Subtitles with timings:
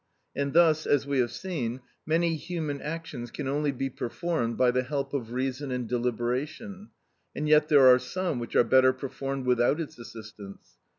[0.35, 4.81] And thus, as we have seen, many human actions can only be performed by the
[4.81, 6.89] help of reason and deliberation,
[7.35, 10.79] and yet there are some which are better performed without its assistance.